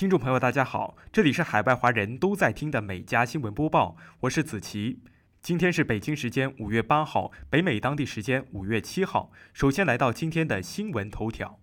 [0.00, 5.00] 听众朋友，大家好，这里是海外华人都在听的美家新闻播报，我是子琪。
[5.42, 9.30] 今天是北京时间五月八号，北美当地时间五月七号。
[9.52, 11.60] 首先来到今天的新闻头条。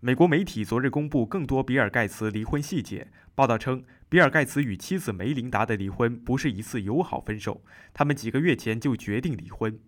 [0.00, 3.12] 美国媒体昨日公布更多比尔盖茨离婚细节。
[3.36, 7.62] 报道称，比尔盖茨与妻子梅琳达的离婚不是一次友好分手，
[7.94, 9.78] 他们几个月前就决定离婚。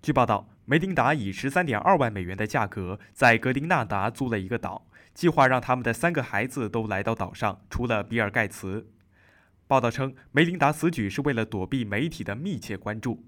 [0.00, 4.86] 据报道，梅琳达以十三点二万美元的价格在格林纳达租了一个岛。
[5.12, 8.86] 计划让他们的三个孩子都来到岛上，除了比尔盖茨。
[9.66, 13.24] 报道称，梅琳达此举是为了躲避媒体的密切关注。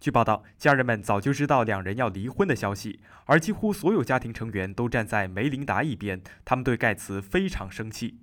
[0.00, 6.22] 据报道，家人们早就知道两人要离婚的消息，而几乎所有家庭成员都站在梅琳达一边。
[6.46, 8.20] 他们对盖茨非常生气。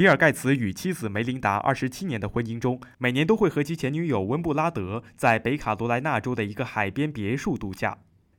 [0.00, 7.98] 比尔盖茨与妻子梅琳达二十七年的婚姻中，每年都会和其前女友温布拉德在北卡罗来纳州的一个海边别墅度假。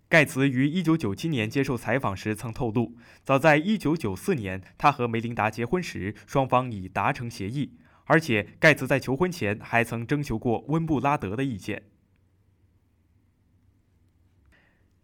[0.09, 11.83] 盖茨于1997年接受采访时曾透露，早在1994年，他和梅琳达结婚时，双方已达成协议，而且盖茨在求婚前还曾征求过温布拉德的意见。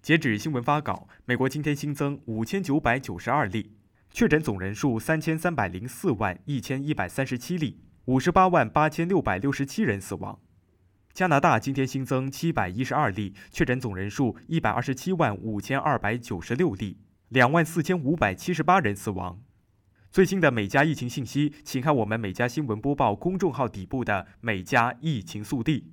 [0.01, 3.76] 截止新闻发稿，美国今天新增5992例，
[4.17, 10.39] 确诊总人数3304万1137例，58万8667人死亡。
[11.13, 16.97] 加拿大今天新增七百一十二例确诊，总人数一百二十七万五千二百九十六例，
[17.29, 19.39] 两万四千五百七十八人死亡。
[20.09, 25.91] 最新的美加疫情信息，请看我们美加新闻播报公众号底部的“美加疫情速递”。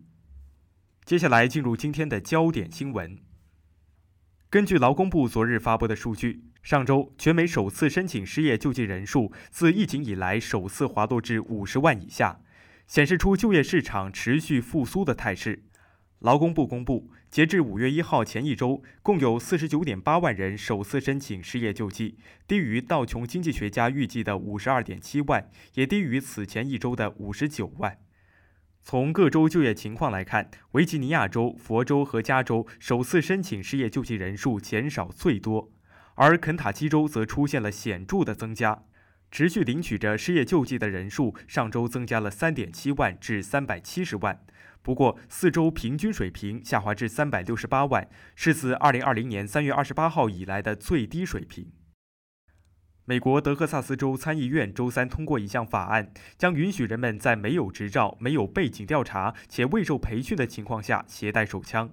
[1.04, 3.18] 接下来进入今天的焦点新闻。
[4.54, 12.38] 根据劳工部昨日发布的数据，上周全美首次申请失业救济人数自疫情以来首次滑落至五十万以下。
[12.86, 15.64] 显示出就业市场持续复苏的态势。
[16.20, 27.98] 劳工部公布，截至五月一号前一周，共有四十九点八万人首次申请失业救济，低于道琼经济学家预计的五十二点七万，也低于此前一周的五十九万。
[28.86, 35.72] 从各州就业情况来看，维吉尼亚州、佛州和加州首次申请失业救济人数减少最多，
[36.16, 38.82] 而肯塔基州则出现了显著的增加。
[39.30, 44.38] 持续领取着失业救济的人数上周增加了三点七万至三百七十万，
[44.82, 48.06] 不过四周平均水平下滑至三百六十八万，
[48.36, 51.72] 是自二零二零年三月二十八号以来的最低水平。
[53.06, 61.90] 美国德克萨斯州参议院周三通过一项法案，将允许人们在没有执照、没有背景调查且未受培训的情况下携带手枪。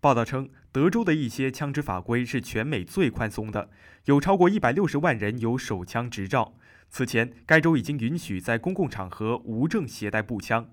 [0.00, 3.70] 报道称，德州的一些枪支法规是全美最宽松的，
[4.04, 6.54] 有超过一百六十万人有手枪执照。
[6.90, 10.68] 此前，该州已经允许在公共场合无证携带步枪。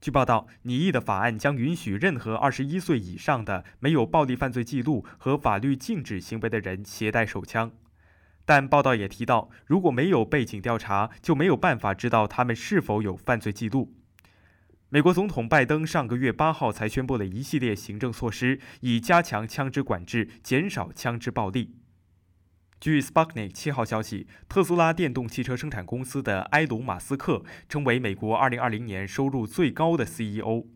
[0.00, 7.70] 据报道，拟议的法案将允许任何二十一岁以上的没有暴力犯罪记录和法律禁止行为的人携带手枪。
[8.46, 13.92] 但报道也提到，如果没有背景调查，就没有办法知道他们是否有犯罪记录。
[14.88, 21.74] 美国总统拜登上个月八号才宣布了一系列行政措施，以加强枪支管制，减少枪支暴力。
[22.78, 30.66] 据 Sputnik 七号消息，特斯拉电动汽车生产公司的埃隆·马斯克成为美国2020年收入最高的 CEO。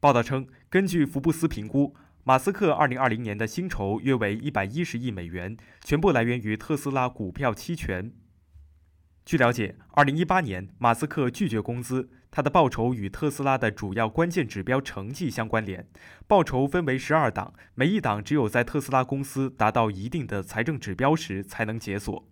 [0.00, 1.94] 报道称，根据福布斯评估，
[2.26, 8.10] 马斯克2020年的薪酬约为110亿美元，全部来源于特斯拉股票期权。
[9.26, 12.08] 据了解，2018年马斯克拒绝工资。
[12.30, 15.86] 他的报酬与特斯拉的主要关键指标成绩相关联，
[16.26, 22.26] 报酬分为十二档，每一档只有在特斯拉公司达到一定的财政指标时才能解锁。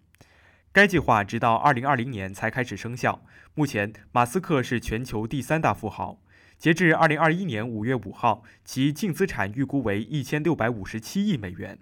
[0.73, 3.25] 该计划直到二零二零年才开始生效。
[3.55, 6.19] 目前，马斯克是全球第三大富豪，
[6.63, 11.77] 截至二零二一年五月五号，其净资产预估为一千六百五十七亿美元。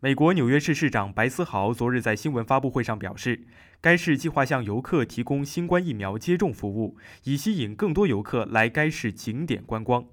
[0.00, 3.46] 美国纽约市市长白思豪昨日在新闻发布会上表示，
[3.82, 10.06] 该市计划向游客提供新冠疫苗接种服务，以吸引更多游客来该市景点观光。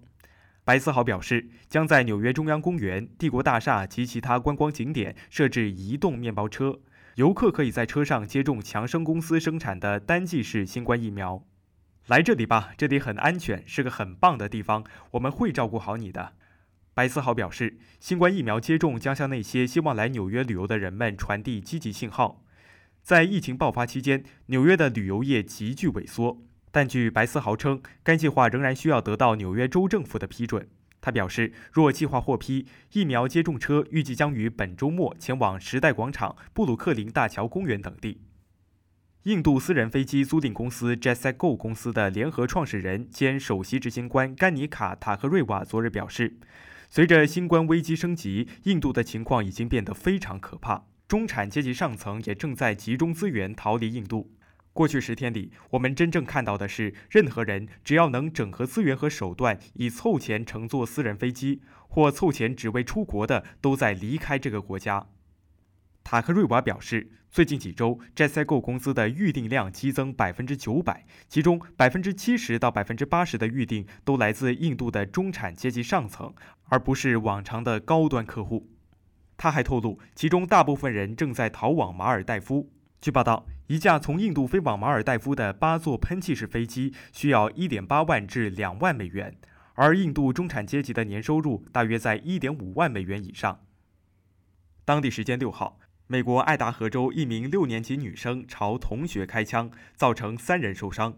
[0.66, 6.82] 白思豪表示，将在纽约中央公园、帝国大厦及其他观光景点设置移动面包车，
[7.16, 11.46] 游客可以在车上接种强生公司生产的单剂式新冠疫苗。
[12.08, 16.34] 来这里吧，这里很安全，是个很棒的地方，我们会照顾好你的。
[16.94, 22.44] 白思豪表示，新冠疫苗接种将向那些希望来纽约旅游的人们传递积极信号。
[23.02, 30.68] 在疫情爆发期间，纽约的旅游业急剧萎缩，但据白思豪称，该计划仍然需要得到纽约州政府的批准。
[31.06, 38.22] 他表示，若计划获批，疫苗接种车预计将于本周末前往时代广场、布鲁克林大桥公园等地。
[39.26, 46.40] 印度私人飞机租赁公司 JetSgo 公司的联合创始人兼首席执行官甘尼卡·塔克瑞瓦昨日表示。
[46.90, 54.32] 随着新冠危机升级，印度的情况已经变得非常可怕，中产阶级上层也正在集中资源逃离印度。
[54.76, 65.08] 过去十天里，我们真正看到的是，任何人只要能整合资源和手段，以凑钱乘坐私人飞机或凑钱只为出国的，都在离开这个国家。
[66.04, 76.36] 塔克瑞瓦表示，最近几周，JetSego 公司的预订量激增百分之九百，其中百分之七十到百分之八十的预订都来自印度的中产阶级上层，
[76.66, 78.70] 而不是往常的高端客户。
[79.38, 82.70] 他还透露，其中大部分人正在逃往马尔代夫。
[83.02, 89.36] 据报道，一架从印度飞往马尔代夫的八座喷气式飞机需要1.8万至2万美元，
[89.76, 93.60] 而印度中产阶级的年收入大约在1.5万美元以上。
[94.84, 101.18] 当地时间六号，美国爱达荷州一名六年级女生朝同学开枪，造成三人受伤。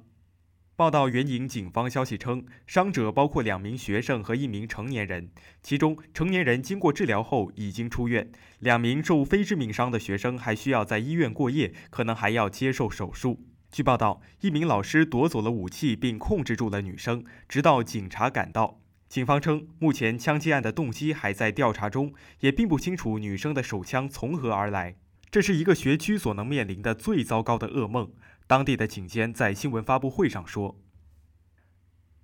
[0.77, 5.31] 报道援引警方消息称，伤者包括两名学生和一名成年人，
[5.63, 13.43] 其中成年人经过治疗后已经出院，两名受非致命伤的学生还需要在医院过夜，可能还要接受手术。
[13.71, 18.79] 据报道，一名老师夺走了武器并控制住了女生，直到警察赶到。
[19.09, 24.97] 警方称，目前枪击案的动机还在调查中，也并不清楚女生的手枪从何而来。
[25.29, 28.11] 这是一个学区所能面临的最糟糕的噩梦。
[28.47, 30.79] 当地的警监在新闻发布会上说：“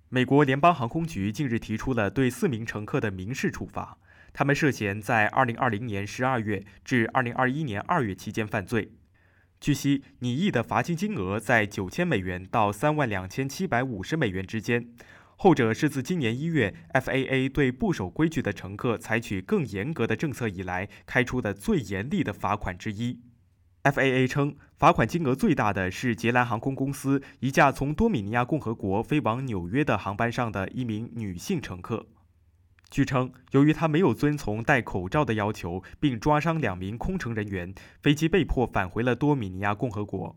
[0.08, 3.98] 美国联邦航空局近日提出了对四名乘客的民事处罚，
[4.32, 8.92] 他们涉嫌在2020年12月至2021年2月期间犯罪。
[9.60, 14.88] 据悉，拟议的罚金金额在9000美元到32750美元之间，
[15.36, 23.20] 后者是自今年1月 FAA 对不守规矩的乘客采取更严格的政策以来开出的最严厉的罚款之一。”
[23.84, 32.06] FAA 称，罚款金额最大的是捷兰航空公司一架从多米尼亚共和国飞往纽约的航班上的一名女性乘客。
[32.88, 40.34] 据称，由于她没有遵从戴口罩的要求，并抓伤两名空乘人员，飞机被迫返回了多米尼亚共和国。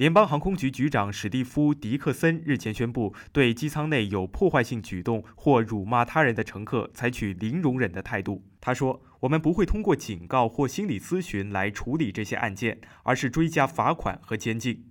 [0.00, 8.42] 联邦航空局局长史蒂夫·迪克森日前宣布，对机舱内有破坏性举动或辱骂他人的乘客采取零容忍的态度。
[8.62, 9.02] 他说。
[9.20, 14.86] 我们不会通过警告或心理咨询来处理这些案件，而是追加罚款和监禁。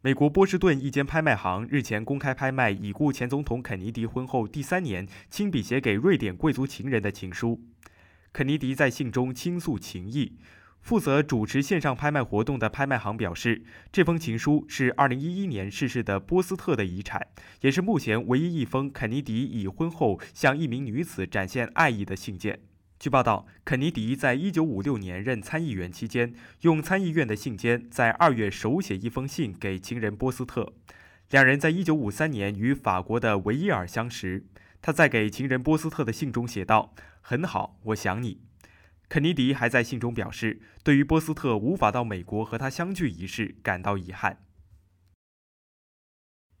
[0.00, 7.60] 美国波士顿一间拍卖行日前公开拍卖已故前总统肯尼迪婚后第三年亲笔写给瑞典贵族情人的情书。
[8.32, 10.38] 肯尼迪在信中倾诉情谊。
[10.82, 13.62] 负责主持线上拍卖活动的拍卖行表示，
[13.92, 17.28] 这封情书是2011年逝世的波斯特的遗产，
[17.60, 22.58] 也是目前唯一一封肯尼迪已婚后向一名女子展现爱意的信件。
[22.98, 30.72] 据报道，肯尼迪在一九五六年任参议员期间，用参议院的信笺在二月手写一封信给情人波斯特。
[31.30, 34.44] 两人在一九五三年与法国的维耶尔相识。
[34.80, 36.92] 他在给情人波斯特的信中写道
[37.22, 38.40] ：“很好，我想你。”
[39.12, 44.38] 肯尼迪还在信中表示，对于波斯特无法到美国和他相聚一事感到遗憾。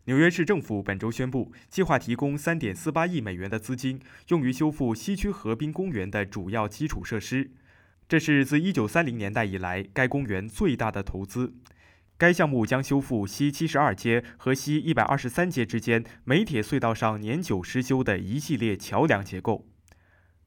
[0.04, 7.52] 纽约市政府本周宣布，计划提供3.48亿美元的资金，用于修复西区河滨公园的主要基础设施。
[8.06, 11.54] 这是自1930年代以来该公园最大的投资。
[12.18, 19.71] 该项目将修复西72街和西123街之间煤铁隧道上年久失修的一系列桥梁结构。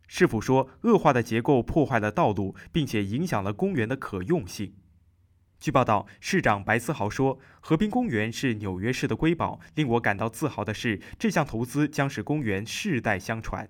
[0.08, 4.74] 市府说，恶化的结构破坏了道路，并且影响了公园的可用性。
[5.60, 9.60] 据报道，市长白思豪说：“河滨公园是纽约市的瑰宝。
[9.74, 13.68] 令我感到自豪的是，这项投资将使公园世代相传。”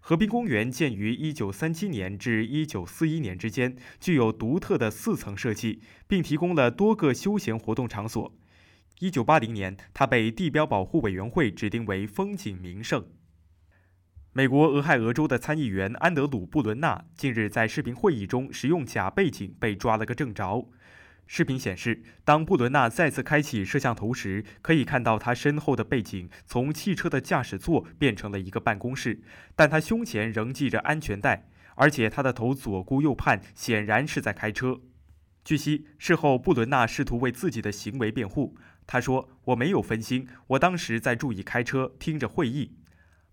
[0.00, 8.32] 河滨公园建于1937年至1941年之间，具有独特的四层设计，并提供了多个休闲活动场所。
[9.00, 13.04] 1980年，它被地标保护委员会指定为风景名胜。
[14.34, 20.70] 美国俄亥俄州的参议员安德鲁·布伦纳近日在视频会议中使用假背景被抓了个正着。
[21.26, 29.20] 视频显示，当布伦纳再次开启摄像头时，可以看到他身后的背景从汽车的驾驶座变成了一个办公室，
[29.54, 34.80] 但他胸前仍系着安全带，而且他的头左顾右盼，显然是在开车。
[35.44, 42.76] 据悉，事后布伦纳试图为自己的行为辩护，他说：“我没有分心，我当时在注意开车，听着会议。”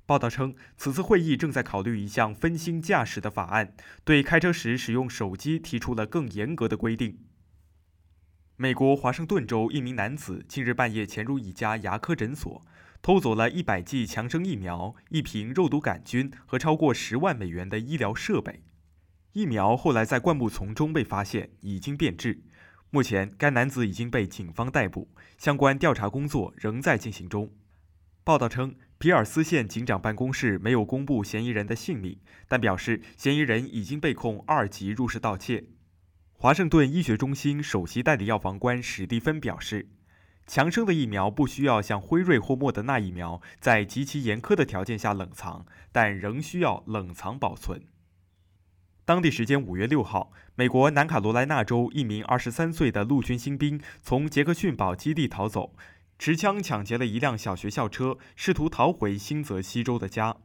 [0.09, 7.19] 报道称，此次会议正在考虑一项分心驾驶的法案，对开车时使用手机提出了更严格的规定。
[8.55, 12.65] 美国华盛顿州一名男子近日半夜潜入一家牙科诊所，
[13.03, 18.63] 偷走了一百剂强生疫苗、一瓶肉毒杆菌和超过十万美元的医疗设备。
[19.33, 22.41] 疫苗后来在灌木丛中被发现，已经变质。
[22.89, 27.51] 目前，该男子已经被警方逮捕，相关调查工作仍在进行中。
[28.23, 35.63] 报道称，皮尔斯县警长办公室没有公布嫌疑人的姓名，但表示嫌疑人已经被控二级入室盗窃。
[36.33, 39.87] 华盛顿医学中心首席代理药房官史蒂芬表示，
[40.45, 47.81] 强生的疫苗不需要像辉瑞或莫德纳疫苗在极其严苛的条件下冷藏，但仍需要冷藏保存。
[49.05, 55.73] 当地时间五月六号，美国南卡罗来纳州一名二十三岁的陆军新兵从杰克逊堡基地逃走，
[56.19, 60.35] 持枪抢劫了一辆小学校车，试图逃回新泽西州的家，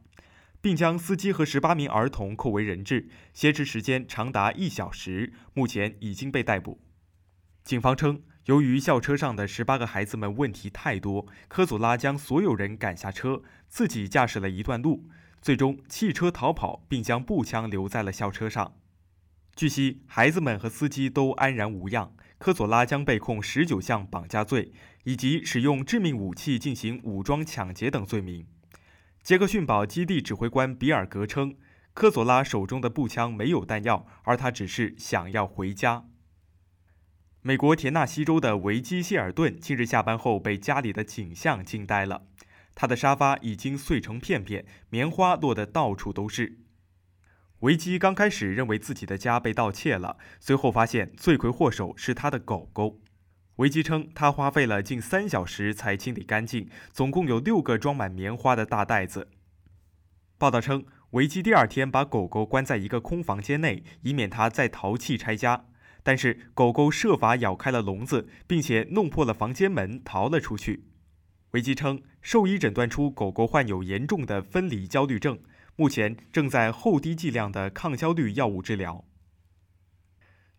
[0.61, 5.33] 并将司机和十八名儿童扣为人质，挟持时间长达一小时。
[5.53, 6.79] 目前已经被逮捕。
[7.65, 15.09] 警方称，由于校车上的十八个孩子们问题太多，科佐拉将所有人赶下车，自己驾驶了一段路。
[15.41, 18.77] 最终，弃车逃跑，并将步枪留在了校车上。
[19.53, 22.13] 据悉，孩子们和司机都安然无恙。
[22.45, 24.71] 科佐拉将被控十九项绑架罪，
[25.05, 28.45] 以及使用致命武器进行武装抢劫等罪名。
[29.23, 31.55] 杰克逊堡基地指挥官比尔格称，
[31.95, 36.05] 科佐拉手中的步枪没有弹药，而他只是想要回家。
[37.41, 42.27] 美国田纳西州的维基谢尔顿近日下班后被家里的景象惊呆了。
[42.75, 46.59] 他的沙发已经碎成片片，棉花落得到处都是。
[47.59, 52.99] 维基刚开始认为自己的家被盗窃了，随后发现罪魁祸首是他的狗狗。
[53.55, 59.29] 维基称，他花费了近三小时才清理干净，总共有六个装满棉花的大袋子。
[60.37, 65.67] 报道称，维基第二天把狗狗关在一个空房间内，以免它再淘气拆家。
[66.03, 70.83] 但是狗狗设法咬开了笼子，并且弄破了房间门，逃了出去。
[71.51, 75.39] 维基称，兽医诊断出狗狗患有严重的分离焦虑症，
[75.77, 79.03] 目前正在后低剂量的抗焦虑药物治疗。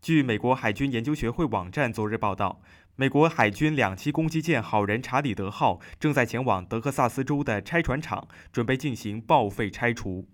[0.03, 2.61] 据美国海军研究学会网站昨日报道，
[2.97, 10.29] 美国海军两栖攻击舰“好人查理德号”正在前往德克萨斯州的拆船厂，准备进行报废拆除。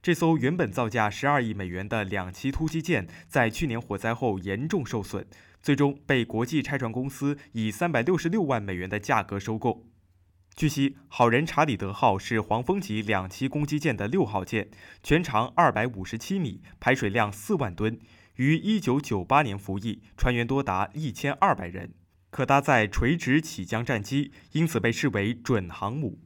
[0.00, 5.26] 这艘原本造价十二亿美元的两栖突击舰，在去年火灾后严重受损，
[5.60, 9.91] 最终被国际拆船公司以三百六十六万美元的价格收购。
[10.54, 14.68] 据悉，好人查理德号是黄蜂级两栖攻击舰的六号舰，
[15.02, 17.98] 全长二百五十七米，排水量四万吨，
[18.36, 21.94] 于一九九八年服役，船员多达一千二百人，
[22.30, 26.20] 可搭载垂直起降战机，因此被视为准航母。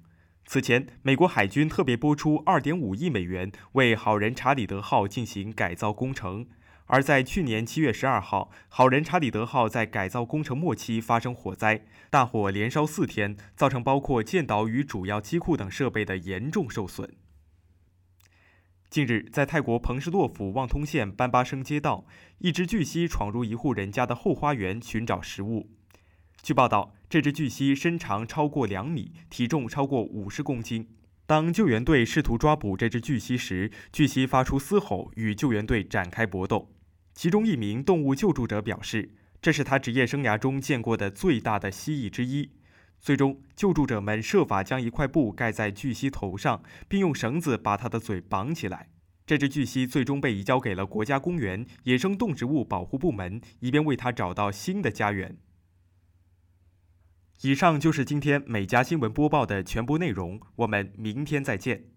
[0.44, 6.46] 此前，美国海军特别拨出二点五亿美元为好人查理德号进行改造工程。
[6.86, 17.14] 而在去年七月十二号，好人查理德号在改造工程末期发生火灾，大火连烧四天，造成包括舰岛与主要机库等设备的严重受损。
[18.88, 22.06] 近日，在泰国彭士洛府旺通县班巴生街道，
[22.38, 25.68] 一只巨蜥闯入一户人家的后花园寻找食物。
[26.40, 30.88] 据报道，这只巨蜥身长超过两米，体重超过五十公斤。
[31.26, 36.70] 当救援队试图抓捕这只巨蜥时，巨蜥发出嘶吼，与救援队展开搏斗。
[37.16, 42.50] 其中一名动物救助者表示，这是他职业生涯中见过的最大的蜥蜴之一。
[43.00, 48.90] 最终，救助者们设法将一块布盖在巨蜥头上，并用绳子把它的嘴绑起来。
[49.24, 55.38] 这只巨蜥最终被移交给了国家公园野生动植物保护部门，以便为它找到新的家园。
[57.40, 61.95] 以上就是今天每家新闻播报的全部内容，我们明天再见。